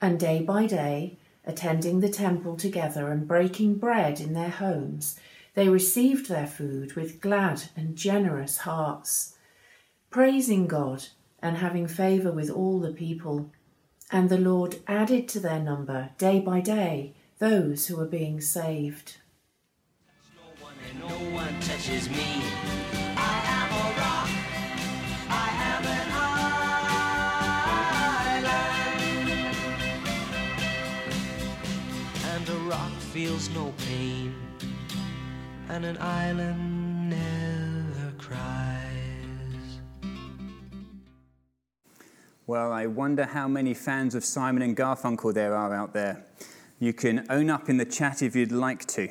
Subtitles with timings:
[0.00, 5.18] And day by day, attending the temple together and breaking bread in their homes,
[5.54, 9.34] they received their food with glad and generous hearts,
[10.10, 11.06] praising God
[11.40, 13.50] and having favour with all the people.
[14.10, 19.16] And the Lord added to their number day by day those who were being saved.
[20.98, 21.08] No
[32.48, 34.34] one, no feels no pain,
[35.68, 39.80] and an island never cries.
[42.46, 46.24] Well, I wonder how many fans of Simon and Garfunkel there are out there.
[46.78, 49.08] You can own up in the chat if you'd like to.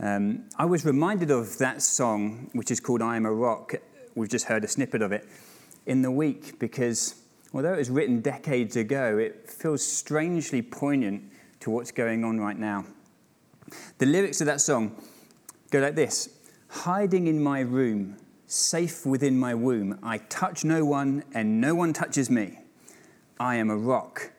[0.00, 3.74] Um, I was reminded of that song, which is called I Am a Rock.
[4.14, 5.28] We've just heard a snippet of it
[5.84, 7.16] in the week because
[7.52, 11.24] although it was written decades ago, it feels strangely poignant
[11.62, 12.84] to what's going on right now.
[13.98, 14.96] The lyrics of that song
[15.70, 16.28] go like this
[16.68, 21.92] Hiding in my room, safe within my womb, I touch no one and no one
[21.92, 22.58] touches me.
[23.38, 24.32] I am a rock,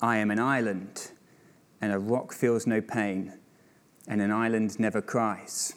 [0.00, 1.10] I am an island,
[1.82, 3.34] and a rock feels no pain,
[4.08, 5.74] and an island never cries.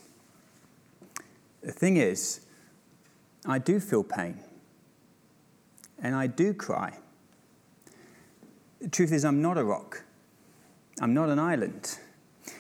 [1.61, 2.45] The thing is,
[3.45, 4.39] I do feel pain,
[6.01, 6.97] and I do cry.
[8.79, 10.03] The truth is, I'm not a rock,
[10.99, 11.97] I'm not an island.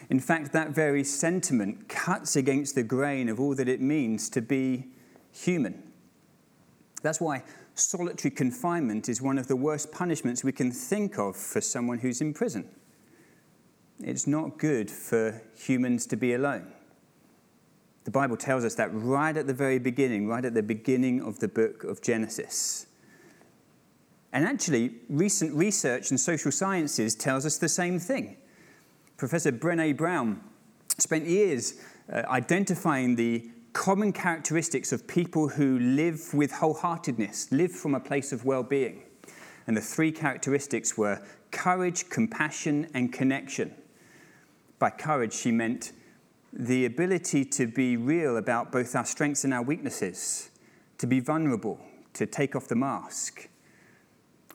[0.09, 4.41] In fact, that very sentiment cuts against the grain of all that it means to
[4.41, 4.87] be
[5.31, 5.83] human.
[7.01, 7.43] That's why
[7.75, 12.21] solitary confinement is one of the worst punishments we can think of for someone who's
[12.21, 12.69] in prison.
[13.99, 16.73] It's not good for humans to be alone.
[18.03, 21.39] The Bible tells us that right at the very beginning, right at the beginning of
[21.39, 22.87] the book of Genesis.
[24.33, 28.35] And actually, recent research in social sciences tells us the same thing.
[29.15, 30.41] Professor Brene Brown
[30.97, 31.75] spent years
[32.11, 38.31] uh, identifying the common characteristics of people who live with wholeheartedness, live from a place
[38.31, 39.03] of well being.
[39.67, 41.21] And the three characteristics were
[41.51, 43.73] courage, compassion, and connection.
[44.79, 45.91] By courage, she meant
[46.51, 50.49] the ability to be real about both our strengths and our weaknesses,
[50.97, 51.79] to be vulnerable,
[52.13, 53.47] to take off the mask,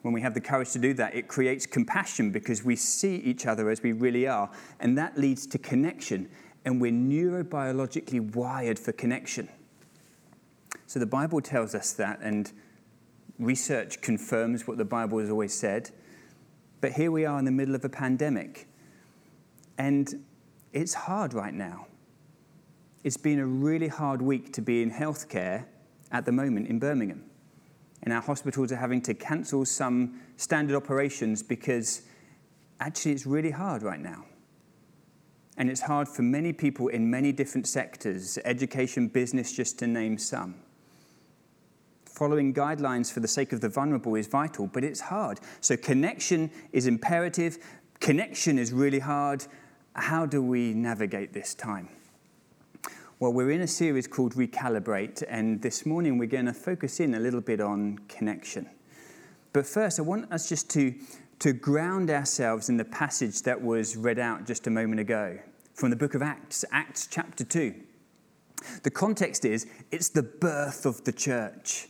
[0.01, 3.45] when we have the courage to do that, it creates compassion because we see each
[3.45, 4.49] other as we really are.
[4.79, 6.29] And that leads to connection.
[6.63, 9.49] And we're neurobiologically wired for connection.
[10.87, 12.51] So the Bible tells us that, and
[13.37, 15.91] research confirms what the Bible has always said.
[16.81, 18.67] But here we are in the middle of a pandemic.
[19.77, 20.25] And
[20.71, 21.87] it's hard right now.
[23.03, 25.65] It's been a really hard week to be in healthcare
[26.11, 27.28] at the moment in Birmingham
[28.03, 32.03] and our hospitals are having to cancel some standard operations because
[32.79, 34.25] actually it's really hard right now.
[35.57, 40.17] And it's hard for many people in many different sectors, education, business, just to name
[40.17, 40.55] some.
[42.05, 45.39] Following guidelines for the sake of the vulnerable is vital, but it's hard.
[45.59, 47.57] So, connection is imperative,
[47.99, 49.45] connection is really hard.
[49.93, 51.89] How do we navigate this time?
[53.21, 57.15] Well, we're in a series called Recalibrate, and this morning we're going to focus in
[57.15, 58.69] a little bit on connection.
[59.51, 60.95] But first, I want us just to,
[61.39, 65.37] to ground ourselves in the passage that was read out just a moment ago
[65.73, 67.75] from the book of Acts, Acts chapter 2.
[68.83, 71.89] The context is it's the birth of the church.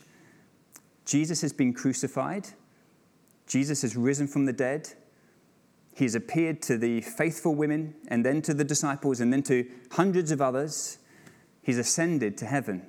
[1.04, 2.48] Jesus has been crucified,
[3.46, 4.94] Jesus has risen from the dead.
[5.94, 9.68] He has appeared to the faithful women and then to the disciples and then to
[9.92, 10.98] hundreds of others.
[11.70, 12.82] He's ascended to heaven.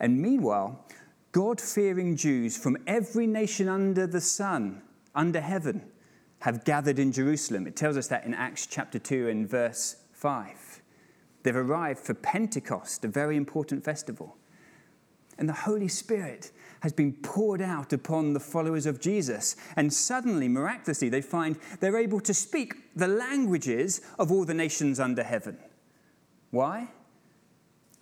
[0.00, 0.86] And meanwhile,
[1.32, 4.80] God fearing Jews from every nation under the sun,
[5.14, 5.82] under heaven,
[6.38, 7.66] have gathered in Jerusalem.
[7.66, 10.80] It tells us that in Acts chapter 2 and verse 5.
[11.42, 14.38] They've arrived for Pentecost, a very important festival.
[15.36, 19.54] And the Holy Spirit has been poured out upon the followers of Jesus.
[19.76, 24.98] And suddenly, miraculously, they find they're able to speak the languages of all the nations
[24.98, 25.58] under heaven.
[26.50, 26.88] Why?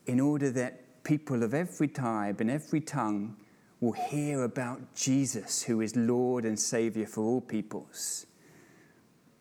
[0.07, 3.37] In order that people of every tribe and every tongue
[3.81, 8.27] will hear about Jesus, who is Lord and Savior for all peoples.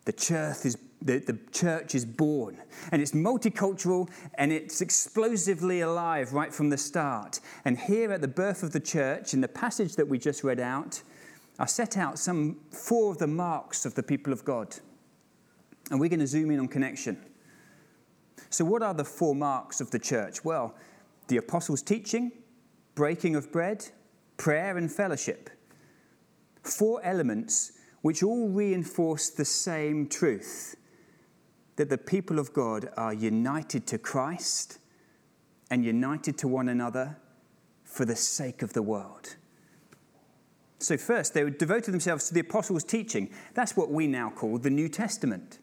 [0.05, 2.57] The church is the, the church is born.
[2.91, 7.39] And it's multicultural and it's explosively alive right from the start.
[7.65, 10.59] And here at the birth of the church, in the passage that we just read
[10.59, 11.01] out,
[11.59, 14.75] I set out some four of the marks of the people of God.
[15.91, 17.17] And we're going to zoom in on connection.
[18.49, 20.43] So, what are the four marks of the church?
[20.43, 20.75] Well,
[21.27, 22.31] the apostles' teaching,
[22.95, 23.87] breaking of bread,
[24.37, 25.49] prayer, and fellowship.
[26.63, 30.75] Four elements which all reinforce the same truth
[31.75, 34.77] that the people of God are united to Christ
[35.71, 37.17] and united to one another
[37.83, 39.35] for the sake of the world.
[40.79, 43.29] So, first, they devoted themselves to the apostles' teaching.
[43.53, 45.59] That's what we now call the New Testament,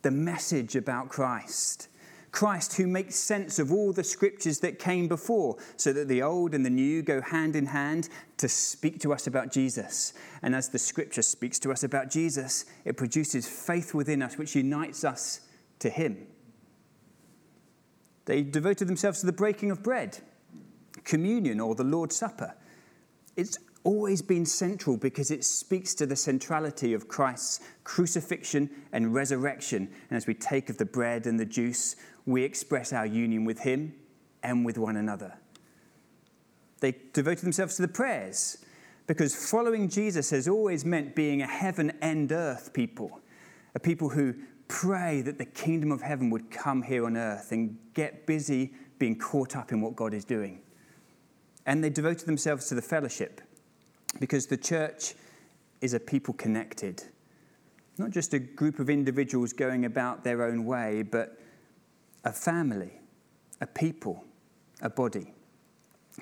[0.00, 1.88] the message about Christ.
[2.32, 6.54] Christ, who makes sense of all the scriptures that came before, so that the old
[6.54, 8.08] and the new go hand in hand
[8.38, 10.14] to speak to us about Jesus.
[10.40, 14.56] And as the scripture speaks to us about Jesus, it produces faith within us, which
[14.56, 15.42] unites us
[15.80, 16.26] to Him.
[18.24, 20.18] They devoted themselves to the breaking of bread,
[21.04, 22.54] communion, or the Lord's Supper.
[23.36, 29.90] It's always been central because it speaks to the centrality of Christ's crucifixion and resurrection.
[30.08, 31.96] And as we take of the bread and the juice,
[32.26, 33.94] we express our union with Him
[34.42, 35.38] and with one another.
[36.80, 38.64] They devoted themselves to the prayers
[39.06, 43.20] because following Jesus has always meant being a heaven and earth people,
[43.74, 44.34] a people who
[44.68, 49.18] pray that the kingdom of heaven would come here on earth and get busy being
[49.18, 50.60] caught up in what God is doing.
[51.66, 53.40] And they devoted themselves to the fellowship
[54.18, 55.14] because the church
[55.80, 57.02] is a people connected.
[57.98, 61.38] Not just a group of individuals going about their own way, but
[62.24, 63.00] a family,
[63.60, 64.24] a people,
[64.80, 65.32] a body.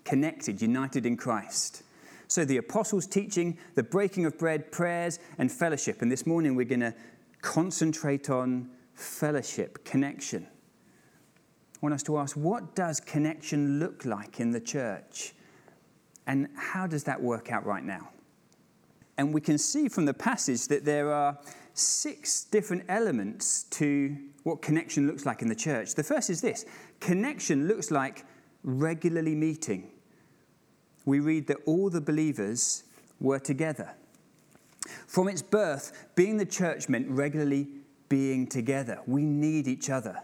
[0.05, 1.83] Connected, united in Christ.
[2.29, 6.01] So the apostles' teaching, the breaking of bread, prayers, and fellowship.
[6.01, 6.95] And this morning we're going to
[7.43, 10.47] concentrate on fellowship, connection.
[10.47, 15.35] I want us to ask what does connection look like in the church?
[16.27, 18.11] And how does that work out right now?
[19.19, 21.39] And we can see from the passage that there are
[21.75, 25.95] six different elements to what connection looks like in the church.
[25.95, 26.65] The first is this
[27.01, 28.25] connection looks like
[28.63, 29.91] regularly meeting.
[31.05, 32.85] We read that all the believers
[33.21, 33.95] were together.
[35.07, 37.69] From its birth, being the church meant regularly
[38.09, 39.01] being together.
[39.07, 40.23] We need each other.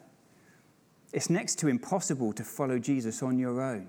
[1.12, 3.88] It's next to impossible to follow Jesus on your own.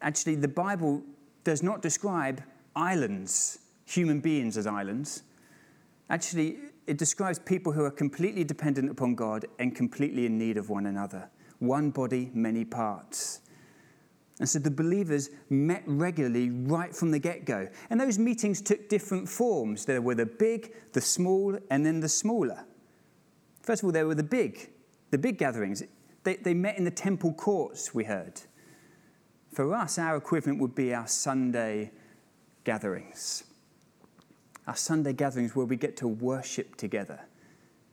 [0.00, 1.02] Actually, the Bible
[1.44, 2.42] does not describe
[2.76, 5.22] islands, human beings as islands.
[6.10, 10.68] Actually, it describes people who are completely dependent upon God and completely in need of
[10.68, 11.30] one another.
[11.58, 13.40] One body, many parts.
[14.40, 17.68] And so the believers met regularly right from the get go.
[17.88, 19.84] And those meetings took different forms.
[19.84, 22.64] There were the big, the small, and then the smaller.
[23.62, 24.70] First of all, there were the big,
[25.10, 25.82] the big gatherings.
[26.24, 28.40] They, they met in the temple courts, we heard.
[29.52, 31.92] For us, our equivalent would be our Sunday
[32.64, 33.44] gatherings.
[34.66, 37.20] Our Sunday gatherings where we get to worship together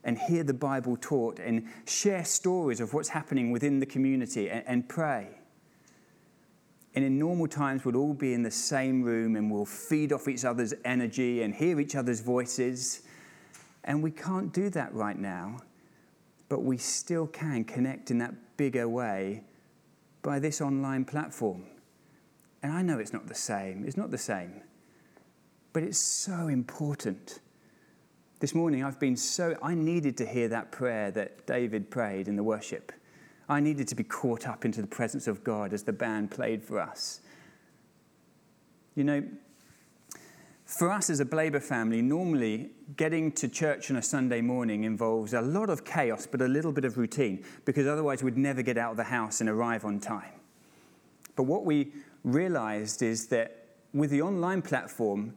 [0.04, 4.64] and hear the Bible taught and share stories of what's happening within the community and,
[4.66, 5.28] and pray.
[6.94, 10.28] And in normal times, we'll all be in the same room and we'll feed off
[10.28, 13.02] each other's energy and hear each other's voices.
[13.84, 15.60] And we can't do that right now,
[16.48, 19.44] but we still can connect in that bigger way
[20.22, 21.64] by this online platform.
[22.62, 24.62] And I know it's not the same, it's not the same,
[25.72, 27.40] but it's so important.
[28.40, 32.36] This morning, I've been so, I needed to hear that prayer that David prayed in
[32.36, 32.92] the worship.
[33.48, 36.62] I needed to be caught up into the presence of God as the band played
[36.62, 37.20] for us.
[38.94, 39.24] You know,
[40.64, 45.34] for us as a Blaber family, normally getting to church on a Sunday morning involves
[45.34, 48.78] a lot of chaos, but a little bit of routine, because otherwise we'd never get
[48.78, 50.40] out of the house and arrive on time.
[51.36, 51.92] But what we
[52.24, 55.34] realized is that with the online platform,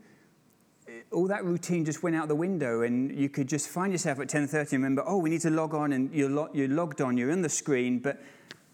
[1.12, 4.28] all that routine just went out the window and you could just find yourself at
[4.28, 7.18] 10.30 and remember, oh, we need to log on and you're, lo- you're logged on,
[7.18, 8.22] you're in the screen, but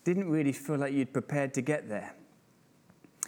[0.03, 2.13] didn't really feel like you'd prepared to get there.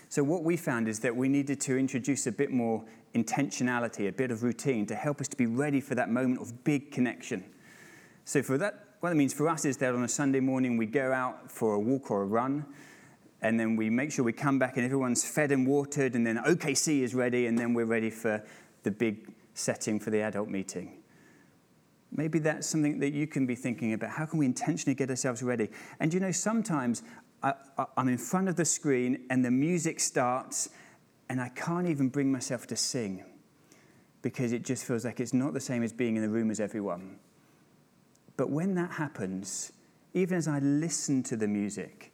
[0.10, 2.84] So what we found is that we needed to introduce a bit more
[3.16, 6.64] intentionality, a bit of routine to help us to be ready for that moment of
[6.64, 7.44] big connection.
[8.26, 10.86] So for that, what that means for us is that on a Sunday morning we
[10.86, 12.66] go out for a walk or a run,
[13.42, 16.38] and then we make sure we come back and everyone's fed and watered, and then
[16.38, 18.42] OKC is ready, and then we're ready for
[18.84, 21.00] the big setting for the adult meeting.
[22.12, 24.12] Maybe that's something that you can be thinking about.
[24.12, 25.70] How can we intentionally get ourselves ready?
[26.00, 27.02] And you know, sometimes
[27.42, 27.54] I,
[27.98, 30.70] am in front of the screen and the music starts,
[31.30, 33.24] and I can't even bring myself to sing.
[34.24, 36.60] because it just feels like it's not the same as being in the room as
[36.60, 37.20] everyone.
[38.38, 39.72] But when that happens,
[40.14, 42.14] even as I listen to the music,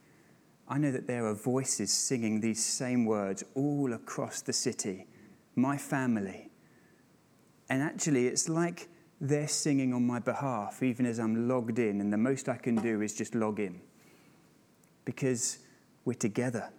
[0.68, 5.08] I know that there are voices singing these same words all across the city
[5.56, 6.49] my family.
[7.70, 8.88] And actually, it's like
[9.22, 12.76] they're singing on my behalf, even as I'm logged in, and the most I can
[12.76, 13.82] do is just log in
[15.06, 15.60] because
[16.06, 16.70] we're together.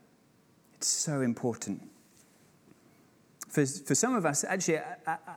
[0.75, 1.82] It's so important.
[3.49, 4.78] For, for some of us, actually,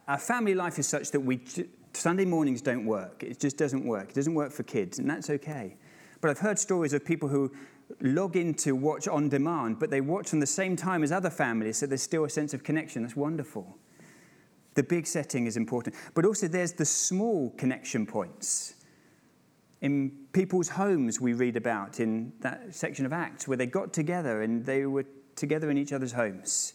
[0.07, 1.41] our family life is such that we
[1.93, 3.24] Sunday mornings don't work.
[3.24, 4.10] It just doesn't work.
[4.10, 5.75] It doesn't work for kids, and that's okay.
[6.22, 7.51] But I've heard stories of people who
[8.01, 11.29] log in to watch on demand, but they watch on the same time as other
[11.29, 13.03] families, so there's still a sense of connection.
[13.03, 13.77] That's wonderful.
[14.75, 15.96] The big setting is important.
[16.13, 18.75] But also, there's the small connection points.
[19.82, 24.42] In people's homes, we read about in that section of Acts where they got together
[24.42, 26.74] and they were together in each other's homes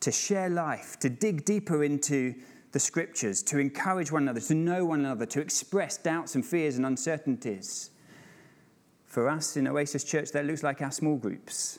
[0.00, 2.34] to share life, to dig deeper into
[2.72, 6.76] the scriptures, to encourage one another, to know one another, to express doubts and fears
[6.76, 7.90] and uncertainties.
[9.04, 11.78] For us in Oasis Church, that looks like our small groups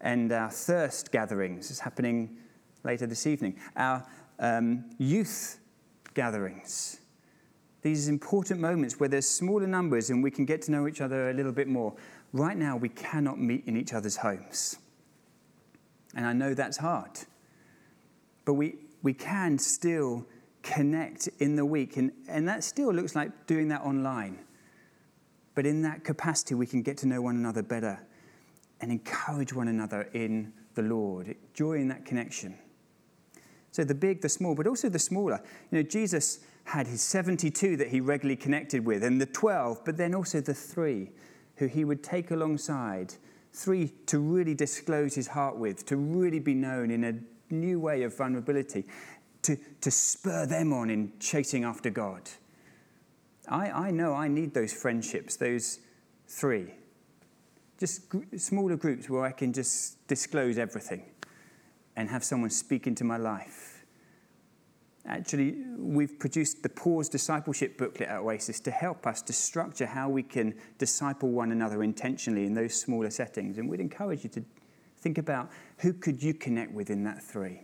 [0.00, 2.36] and our thirst gatherings is happening
[2.84, 3.56] later this evening.
[3.76, 4.06] Our
[4.38, 5.58] um, youth
[6.14, 7.00] gatherings.
[7.82, 11.30] These important moments where there's smaller numbers and we can get to know each other
[11.30, 11.94] a little bit more.
[12.32, 14.78] Right now, we cannot meet in each other's homes.
[16.14, 17.10] And I know that's hard.
[18.44, 20.26] But we, we can still
[20.62, 21.96] connect in the week.
[21.96, 24.38] And, and that still looks like doing that online.
[25.54, 28.00] But in that capacity, we can get to know one another better
[28.80, 32.56] and encourage one another in the Lord, joy in that connection.
[33.72, 35.40] So the big, the small, but also the smaller.
[35.70, 39.96] You know, Jesus had his 72 that he regularly connected with, and the 12, but
[39.96, 41.10] then also the three
[41.56, 43.14] who he would take alongside.
[43.54, 47.14] Three to really disclose his heart with, to really be known in a
[47.52, 48.84] new way of vulnerability,
[49.42, 52.30] to, to spur them on in chasing after God.
[53.48, 55.80] I, I know I need those friendships, those
[56.28, 56.74] three.
[57.78, 61.04] Just gr- smaller groups where I can just disclose everything
[61.96, 63.84] and have someone speak into my life.
[65.04, 70.08] Actually, we've produced the Pause Discipleship booklet at Oasis to help us to structure how
[70.08, 73.58] we can disciple one another intentionally in those smaller settings.
[73.58, 74.44] And we'd encourage you to
[74.98, 77.62] think about who could you connect with in that three.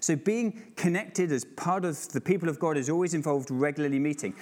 [0.00, 4.34] So being connected as part of the people of God is always involved regularly meeting.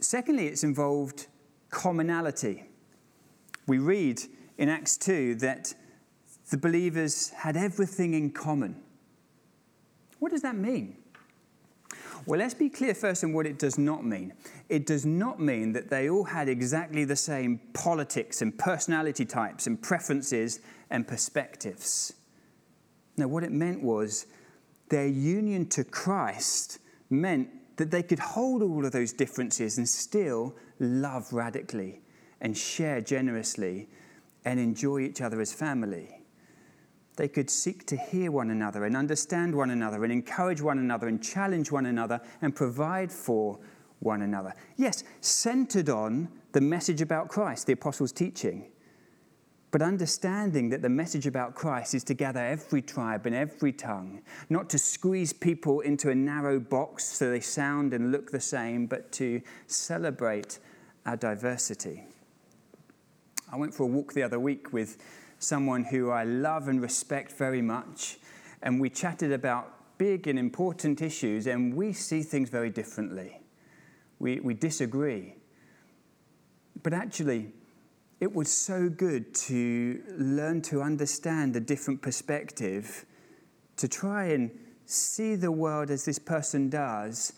[0.00, 1.28] Secondly, it's involved
[1.70, 2.64] commonality.
[3.68, 4.20] We read
[4.58, 5.74] in Acts 2 that
[6.52, 8.76] the believers had everything in common.
[10.18, 10.98] What does that mean?
[12.26, 14.34] Well, let's be clear first on what it does not mean.
[14.68, 19.66] It does not mean that they all had exactly the same politics and personality types
[19.66, 22.12] and preferences and perspectives.
[23.16, 24.26] No, what it meant was
[24.90, 30.54] their union to Christ meant that they could hold all of those differences and still
[30.78, 32.02] love radically
[32.42, 33.88] and share generously
[34.44, 36.21] and enjoy each other as family.
[37.16, 41.08] They could seek to hear one another and understand one another and encourage one another
[41.08, 43.58] and challenge one another and provide for
[44.00, 44.54] one another.
[44.76, 48.70] Yes, centered on the message about Christ, the apostles' teaching,
[49.70, 54.20] but understanding that the message about Christ is to gather every tribe and every tongue,
[54.50, 58.86] not to squeeze people into a narrow box so they sound and look the same,
[58.86, 60.58] but to celebrate
[61.06, 62.04] our diversity.
[63.50, 64.98] I went for a walk the other week with
[65.42, 68.18] someone who I love and respect very much.
[68.62, 73.40] And we chatted about big and important issues, and we see things very differently.
[74.18, 75.34] We, we disagree.
[76.82, 77.52] But actually,
[78.20, 83.04] it was so good to learn to understand a different perspective,
[83.76, 84.50] to try and
[84.86, 87.32] see the world as this person does,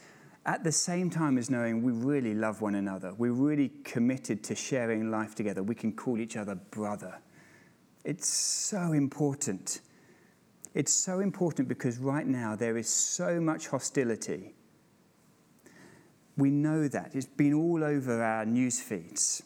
[0.46, 3.14] at the same time as knowing we really love one another.
[3.16, 5.62] We're really committed to sharing life together.
[5.62, 7.14] We can call each other brother.
[8.04, 9.80] It's so important.
[10.74, 14.54] It's so important because right now there is so much hostility.
[16.36, 17.14] We know that.
[17.14, 19.42] It's been all over our news feeds.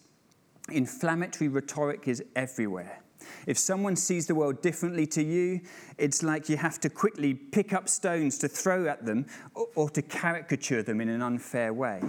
[0.70, 3.02] Inflammatory rhetoric is everywhere.
[3.46, 5.60] If someone sees the world differently to you,
[5.98, 9.90] it's like you have to quickly pick up stones to throw at them or, or
[9.90, 12.00] to caricature them in an unfair way.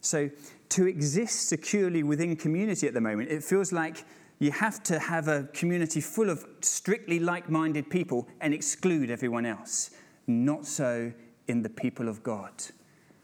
[0.00, 0.30] So,
[0.70, 4.04] to exist securely within community at the moment, it feels like
[4.38, 9.46] you have to have a community full of strictly like minded people and exclude everyone
[9.46, 9.90] else.
[10.26, 11.12] Not so
[11.46, 12.52] in the people of God.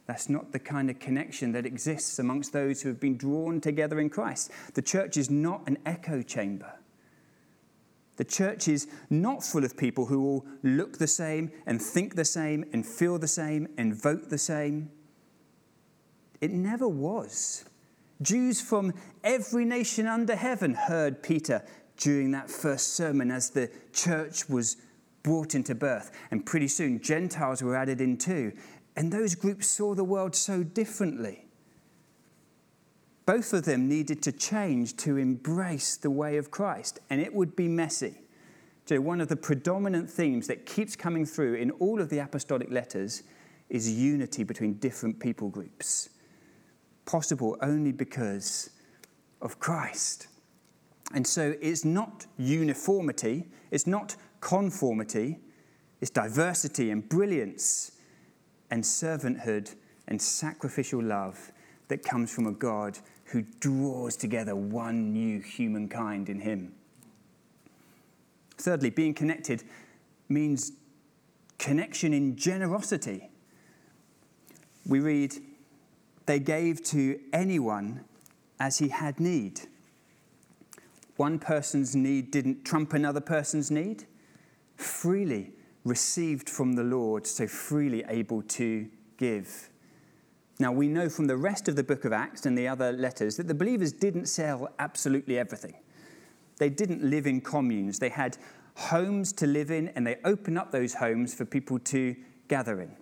[0.07, 4.01] That's not the kind of connection that exists amongst those who have been drawn together
[4.01, 4.51] in Christ.
[4.75, 6.73] The church is not an echo chamber.
[8.17, 12.25] The church is not full of people who all look the same and think the
[12.25, 14.91] same and feel the same and vote the same.
[16.41, 17.65] It never was.
[18.23, 18.93] Jews from
[19.25, 21.65] every nation under heaven heard Peter
[21.97, 24.77] during that first sermon as the church was
[25.23, 26.11] brought into birth.
[26.31, 28.53] And pretty soon, Gentiles were added in too.
[28.97, 31.47] And those groups saw the world so differently.
[33.27, 37.55] Both of them needed to change to embrace the way of Christ, and it would
[37.55, 38.15] be messy.
[38.87, 42.73] So, one of the predominant themes that keeps coming through in all of the apostolic
[42.73, 43.23] letters
[43.69, 46.09] is unity between different people groups,
[47.07, 48.71] possible only because
[49.41, 50.29] of Christ.
[51.13, 55.39] And so, it's not uniformity, it's not conformity,
[56.01, 57.93] it's diversity and brilliance
[58.71, 59.75] and servanthood
[60.09, 61.53] and sacrificial love
[61.89, 66.73] that comes from a God who draws together one new humankind in him.
[68.59, 69.63] Thirdly, being connected
[70.29, 70.73] means
[71.59, 73.31] connection in generosity.
[74.87, 75.35] We read,
[76.31, 78.05] they gave to anyone
[78.61, 79.63] as he had need.
[81.17, 84.05] One person's need didn't trump another person's need.
[84.77, 85.51] Freely
[85.85, 89.71] received from the Lord, so freely able to give.
[90.61, 93.37] Now, we know from the rest of the book of Acts and the other letters
[93.39, 95.75] that the believers didn't sell absolutely everything.
[96.59, 97.99] They didn't live in communes.
[97.99, 98.39] They had
[98.77, 102.15] homes to live in, and they opened up those homes for people to
[102.47, 102.95] gather in.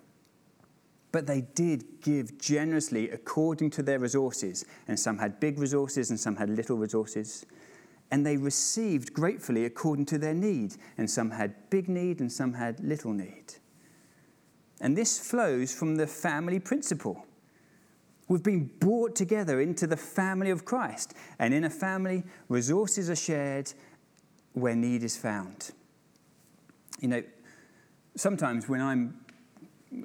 [1.11, 6.21] But they did give generously according to their resources, and some had big resources and
[6.21, 7.47] some had little resources.
[8.11, 12.55] And they received gratefully according to their need, and some had big need and some
[12.55, 13.55] had little need.
[14.81, 17.27] And this flows from the family principle.
[18.29, 21.15] We've been brought together into the family of Christ.
[21.39, 23.73] And in a family, resources are shared
[24.53, 25.71] where need is found.
[27.01, 27.23] You know,
[28.17, 29.19] sometimes when I'm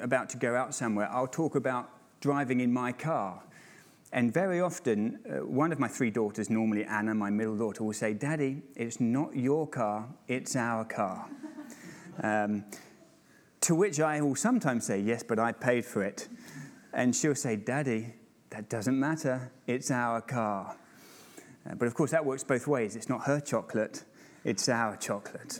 [0.02, 1.90] about to go out somewhere, I'll talk about
[2.22, 3.42] driving in my car.
[4.12, 7.94] And very often, uh, one of my three daughters, normally Anna, my middle daughter, will
[7.94, 11.28] say, Daddy, it's not your car, it's our car.
[12.24, 12.64] um,
[13.62, 16.28] to which I will sometimes say, Yes, but I paid for it.
[16.94, 18.14] And she'll say, Daddy,
[18.52, 19.52] that doesn't matter.
[19.66, 20.78] It's our car.
[21.68, 22.96] Uh, but of course, that works both ways.
[22.96, 24.04] It's not her chocolate,
[24.44, 25.60] it's our chocolate.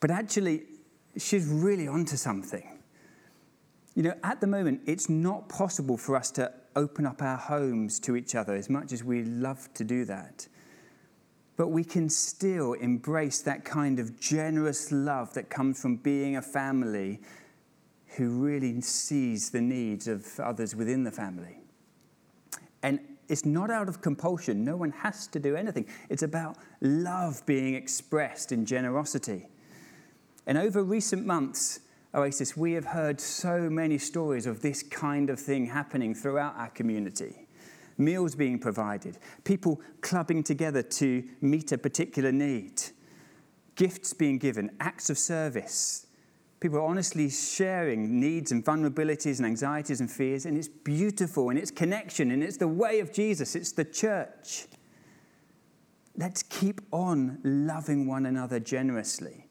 [0.00, 0.62] But actually,
[1.16, 2.78] she's really onto something.
[3.94, 8.00] You know, at the moment, it's not possible for us to open up our homes
[8.00, 10.48] to each other as much as we love to do that.
[11.56, 16.42] But we can still embrace that kind of generous love that comes from being a
[16.42, 17.20] family
[18.16, 21.58] who really sees the needs of others within the family.
[22.82, 25.86] And it's not out of compulsion, no one has to do anything.
[26.08, 29.46] It's about love being expressed in generosity.
[30.46, 31.80] And over recent months,
[32.14, 36.70] Oasis, we have heard so many stories of this kind of thing happening throughout our
[36.70, 37.46] community.
[37.96, 42.82] Meals being provided, people clubbing together to meet a particular need,
[43.76, 46.06] gifts being given, acts of service,
[46.62, 51.72] People honestly sharing needs and vulnerabilities and anxieties and fears, and it's beautiful and it's
[51.72, 54.66] connection and it's the way of Jesus, it's the church.
[56.16, 59.48] Let's keep on loving one another generously.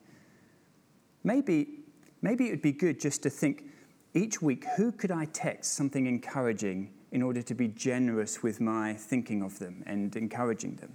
[1.24, 1.80] Maybe,
[2.22, 3.66] maybe it would be good just to think
[4.14, 8.94] each week who could I text something encouraging in order to be generous with my
[8.94, 10.94] thinking of them and encouraging them?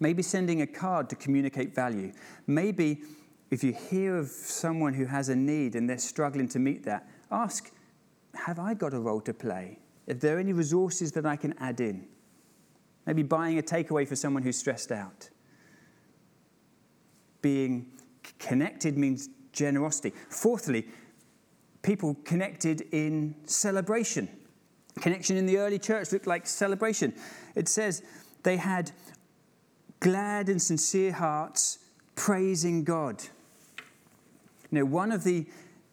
[0.00, 2.12] Maybe sending a card to communicate value.
[2.46, 3.02] Maybe
[3.50, 7.08] if you hear of someone who has a need and they're struggling to meet that,
[7.30, 7.70] ask,
[8.34, 9.78] Have I got a role to play?
[10.08, 12.06] Are there any resources that I can add in?
[13.06, 15.30] Maybe buying a takeaway for someone who's stressed out.
[17.42, 17.92] Being
[18.38, 20.12] connected means generosity.
[20.28, 20.86] Fourthly,
[21.82, 24.28] people connected in celebration.
[25.00, 27.14] Connection in the early church looked like celebration.
[27.54, 28.02] It says
[28.42, 28.90] they had
[30.00, 31.78] glad and sincere hearts
[32.14, 33.22] praising God.
[34.70, 35.46] Know, one of the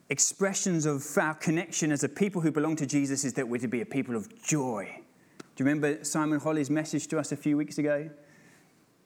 [0.10, 3.68] expressions of our connection as a people who belong to Jesus is that we're to
[3.68, 5.02] be a people of joy.
[5.56, 8.10] Do you remember Simon Holly's message to us a few weeks ago?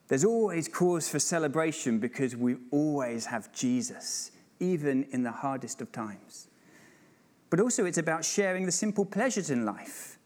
[0.08, 5.90] There's always cause for celebration because we always have Jesus, even in the hardest of
[5.90, 6.48] times.
[7.50, 10.18] But also, it's about sharing the simple pleasures in life.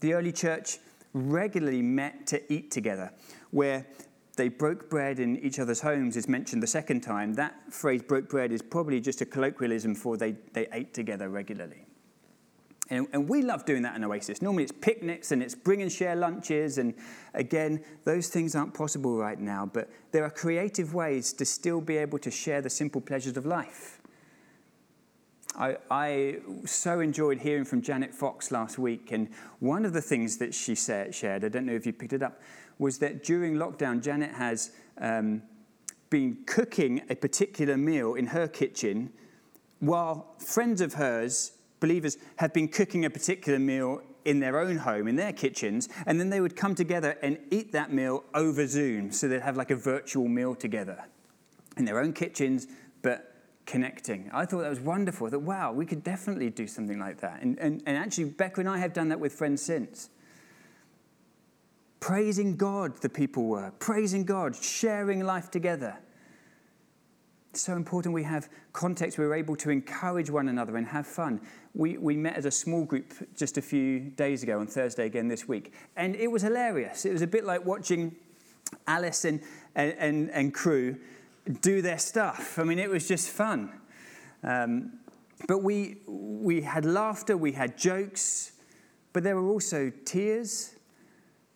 [0.00, 0.78] The early church
[1.12, 3.12] regularly met to eat together,
[3.50, 3.86] where
[4.36, 7.34] they broke bread in each other's homes is mentioned the second time.
[7.34, 11.85] That phrase, broke bread, is probably just a colloquialism for they, they ate together regularly.
[12.88, 14.40] And, and, we love doing that in Oasis.
[14.40, 16.78] Normally it's picnics and it's bring and share lunches.
[16.78, 16.94] And
[17.34, 21.96] again, those things aren't possible right now, but there are creative ways to still be
[21.96, 24.00] able to share the simple pleasures of life.
[25.58, 29.10] I, I so enjoyed hearing from Janet Fox last week.
[29.10, 32.12] And one of the things that she said, shared, I don't know if you picked
[32.12, 32.40] it up,
[32.78, 35.42] was that during lockdown, Janet has um,
[36.10, 39.10] been cooking a particular meal in her kitchen
[39.80, 45.06] while friends of hers believers have been cooking a particular meal in their own home,
[45.06, 49.12] in their kitchens, and then they would come together and eat that meal over Zoom.
[49.12, 51.04] So they'd have like a virtual meal together
[51.76, 52.66] in their own kitchens,
[53.02, 53.32] but
[53.66, 54.30] connecting.
[54.32, 55.28] I thought that was wonderful.
[55.28, 57.42] Thought, wow, we could definitely do something like that.
[57.42, 60.10] And, and, and actually, Becca and I have done that with friends since.
[62.00, 63.72] Praising God, the people were.
[63.78, 65.98] Praising God, sharing life together.
[67.56, 71.40] It's so important we have context we're able to encourage one another and have fun.
[71.72, 75.26] We, we met as a small group just a few days ago on Thursday again
[75.28, 77.06] this week, and it was hilarious.
[77.06, 78.14] It was a bit like watching
[78.86, 79.40] Alice and,
[79.74, 80.98] and, and crew
[81.62, 82.58] do their stuff.
[82.58, 83.72] I mean, it was just fun.
[84.42, 84.98] Um,
[85.48, 88.52] but we, we had laughter, we had jokes,
[89.14, 90.74] but there were also tears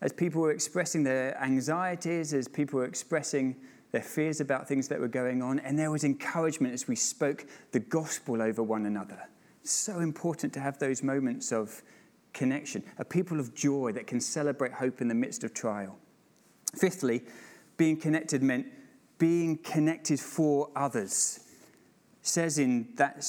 [0.00, 3.54] as people were expressing their anxieties, as people were expressing
[3.92, 7.46] their fears about things that were going on, and there was encouragement as we spoke
[7.72, 9.28] the gospel over one another.
[9.62, 11.82] so important to have those moments of
[12.32, 15.98] connection, a people of joy that can celebrate hope in the midst of trial.
[16.74, 17.22] Fifthly,
[17.76, 18.66] being connected meant
[19.18, 21.40] being connected for others.
[22.22, 23.24] It says in that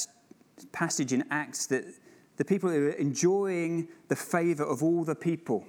[0.72, 1.84] passage in Acts that
[2.38, 5.66] the people who are enjoying the favor of all the people.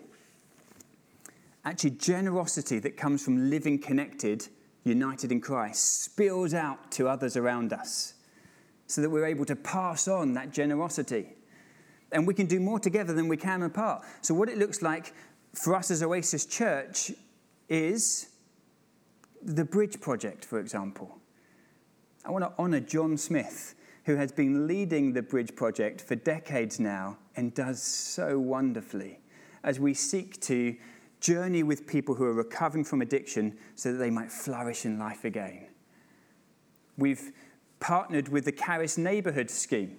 [1.64, 4.48] Actually, generosity that comes from living connected
[4.84, 8.14] united in Christ, spills out to others around us
[8.86, 11.34] so that we're able to pass on that generosity.
[12.10, 14.04] And we can do more together than we can apart.
[14.20, 15.14] So, what it looks like
[15.54, 17.12] for us as Oasis Church
[17.68, 18.28] is
[19.42, 21.18] the Bridge Project, for example.
[22.24, 26.78] I want to honour John Smith, who has been leading the Bridge Project for decades
[26.78, 29.20] now and does so wonderfully
[29.64, 30.76] as we seek to
[31.22, 35.24] journey with people who are recovering from addiction so that they might flourish in life
[35.24, 35.68] again.
[36.98, 37.32] We've
[37.80, 39.96] partnered with the Caris Neighbourhood Scheme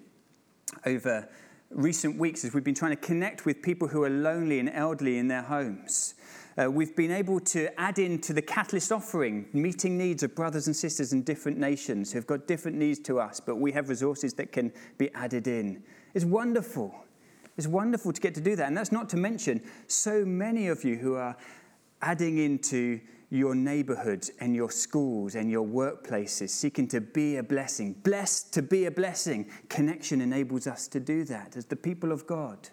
[0.86, 1.28] over
[1.72, 5.18] recent weeks as we've been trying to connect with people who are lonely and elderly
[5.18, 6.14] in their homes.
[6.56, 10.68] Uh, we've been able to add in to the Catalyst offering, meeting needs of brothers
[10.68, 14.34] and sisters in different nations who've got different needs to us, but we have resources
[14.36, 15.82] that can be added in.
[16.14, 16.94] It's wonderful.
[17.58, 18.68] It's wonderful to get to do that.
[18.68, 21.36] And that's not to mention so many of you who are
[22.02, 27.94] adding into your neighborhoods and your schools and your workplaces, seeking to be a blessing.
[28.04, 29.50] Blessed to be a blessing.
[29.70, 32.70] Connection enables us to do that as the people of God.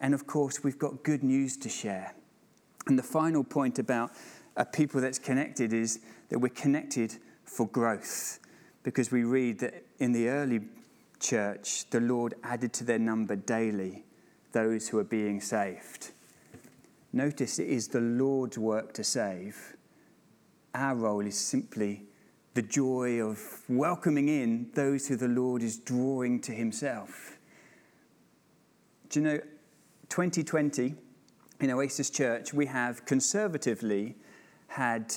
[0.00, 2.14] And of course, we've got good news to share.
[2.88, 4.10] And the final point about
[4.56, 8.40] a people that's connected is that we're connected for growth.
[8.82, 10.60] Because we read that in the early
[11.26, 14.04] church, the Lord added to their number daily
[14.52, 16.12] those who are being saved.
[17.12, 19.76] Notice it is the Lord's work to save.
[20.74, 22.04] Our role is simply
[22.54, 27.38] the joy of welcoming in those who the Lord is drawing to Himself.
[29.08, 29.38] Do you know,
[30.08, 30.94] 2020
[31.60, 34.16] in Oasis Church, we have conservatively
[34.68, 35.14] had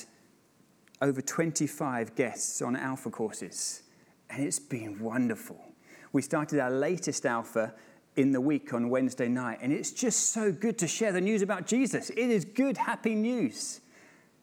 [1.02, 3.82] over 25 guests on Alpha courses,
[4.28, 5.69] and it's been wonderful.
[6.12, 7.74] We started our latest Alpha
[8.16, 11.42] in the week on Wednesday night, and it's just so good to share the news
[11.42, 12.10] about Jesus.
[12.10, 13.80] It is good, happy news.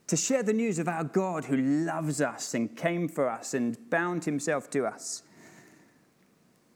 [0.08, 3.78] To share the news of our God who loves us and came for us and
[3.90, 5.24] bound himself to us.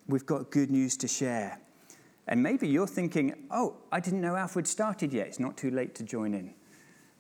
[0.08, 1.60] We've got good news to share.
[2.28, 5.28] And maybe you're thinking, oh, I didn't know Alpha had started yet.
[5.28, 6.54] It's not too late to join in.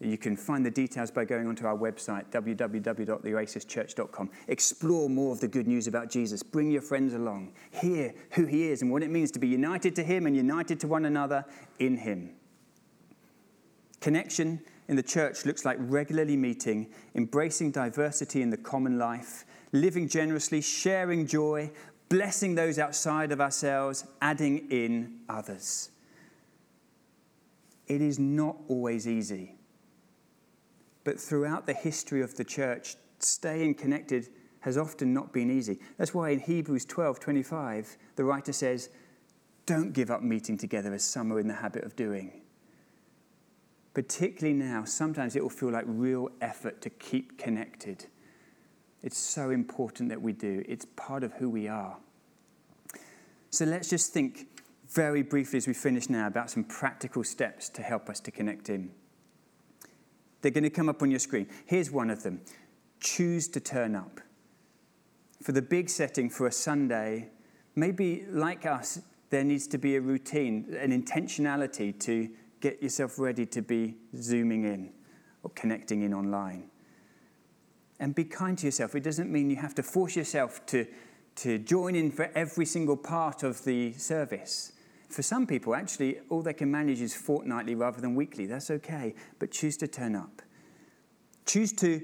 [0.04, 4.32] You can find the details by going onto our website, www.theoasischurch.com.
[4.48, 6.42] Explore more of the good news about Jesus.
[6.42, 7.54] Bring your friends along.
[7.70, 10.80] Hear who he is and what it means to be united to him and united
[10.80, 11.46] to one another
[11.78, 12.32] in him.
[14.00, 20.08] Connection in the church looks like regularly meeting, embracing diversity in the common life, living
[20.08, 21.70] generously, sharing joy,
[22.10, 25.92] blessing those outside of ourselves, adding in others.
[27.88, 29.58] It is not always easy
[31.04, 34.30] but throughout the history of the church, staying connected
[34.62, 35.80] has often not been easy.
[35.98, 38.90] That's why in Hebrews 12 25, the writer says,
[39.66, 42.42] Don't give up meeting together as some are in the habit of doing.
[43.94, 48.06] Particularly now, sometimes it will feel like real effort to keep connected.
[49.04, 51.98] It's so important that we do, it's part of who we are.
[53.50, 54.48] So let's just think
[54.88, 58.70] very briefly as we finish now about some practical steps to help us to connect
[58.70, 58.92] in.
[60.42, 61.48] They're going to come up on your screen.
[61.66, 62.42] Here's one of them
[63.00, 64.22] choose to turn up.
[65.42, 67.30] For the big setting for a Sunday,
[67.76, 69.00] maybe like us,
[69.32, 74.66] there needs to be a routine, an intentionality to get yourself ready to be zooming
[74.66, 74.92] in
[75.44, 76.70] or connecting in online.
[78.00, 78.96] And be kind to yourself.
[78.96, 80.86] It doesn't mean you have to force yourself to,
[81.38, 84.74] to join in for every single part of the service.
[85.12, 88.46] For some people, actually, all they can manage is fortnightly rather than weekly.
[88.46, 90.42] That's okay, but choose to turn up.
[91.46, 92.02] Choose to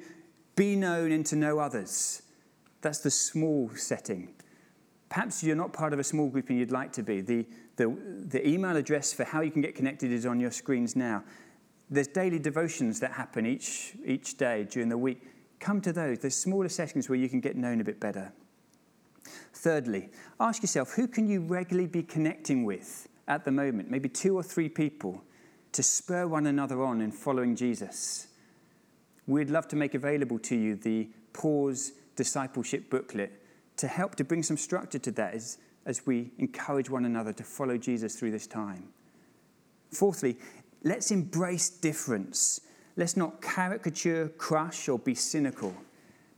[0.57, 2.23] be known and to know others.
[2.81, 4.33] That's the small setting.
[5.07, 7.21] Perhaps you're not part of a small group and you'd like to be.
[7.21, 10.97] The, the, the email address for how you can get connected is on your screens
[10.97, 11.23] now.
[11.89, 15.21] There's daily devotions that happen each, each day during the week.
[15.61, 16.19] Come to those.
[16.19, 18.33] There's smaller settings where you can get known a bit better.
[19.53, 20.09] Thirdly,
[20.39, 23.89] ask yourself who can you regularly be connecting with at the moment?
[23.89, 25.23] Maybe two or three people
[25.71, 28.27] to spur one another on in following Jesus.
[29.27, 33.31] We'd love to make available to you the Pause Discipleship booklet
[33.77, 37.43] to help to bring some structure to that as, as we encourage one another to
[37.43, 38.87] follow Jesus through this time.
[39.91, 40.37] Fourthly,
[40.83, 42.61] let's embrace difference.
[42.95, 45.75] Let's not caricature, crush, or be cynical.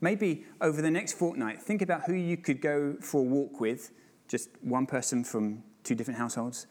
[0.01, 3.91] Maybe over the next fortnight, think about who you could go for a walk with,
[4.27, 6.67] just one person from two different households,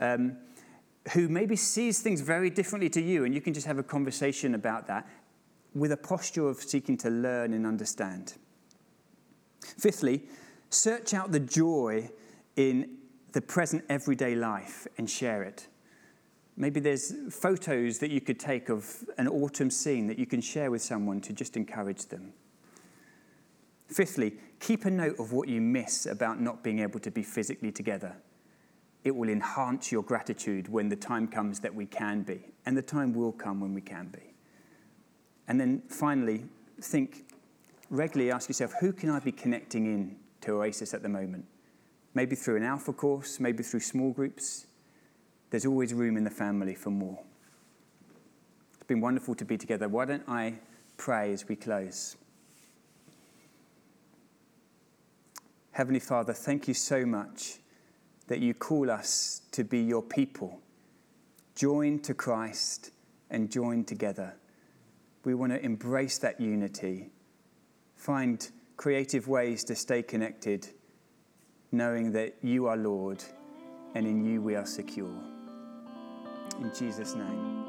[0.00, 0.36] um,
[1.12, 4.54] who maybe sees things very differently to you, and you can just have a conversation
[4.54, 5.08] about that
[5.74, 8.34] with a posture of seeking to learn and understand.
[9.60, 10.24] Fifthly,
[10.70, 12.10] search out the joy
[12.56, 12.96] in
[13.32, 15.68] the present everyday life and share it.
[16.56, 20.70] Maybe there's photos that you could take of an autumn scene that you can share
[20.70, 22.32] with someone to just encourage them.
[23.88, 27.72] Fifthly, keep a note of what you miss about not being able to be physically
[27.72, 28.14] together.
[29.02, 32.82] It will enhance your gratitude when the time comes that we can be, and the
[32.82, 34.34] time will come when we can be.
[35.46, 36.44] And then finally,
[36.80, 37.24] think
[37.90, 41.46] regularly ask yourself who can I be connecting in to Oasis at the moment?
[42.12, 44.66] Maybe through an alpha course, maybe through small groups.
[45.50, 47.18] There's always room in the family for more.
[48.74, 49.88] It's been wonderful to be together.
[49.88, 50.54] Why don't I
[50.98, 52.16] pray as we close?
[55.78, 57.58] Heavenly Father, thank you so much
[58.26, 60.58] that you call us to be your people,
[61.54, 62.90] joined to Christ
[63.30, 64.34] and joined together.
[65.22, 67.10] We want to embrace that unity,
[67.94, 70.66] find creative ways to stay connected,
[71.70, 73.22] knowing that you are Lord
[73.94, 75.14] and in you we are secure.
[76.60, 77.67] In Jesus' name.